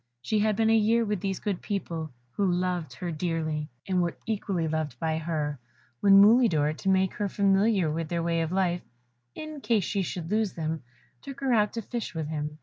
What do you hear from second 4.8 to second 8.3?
by her, when Mulidor, to make her familiar with their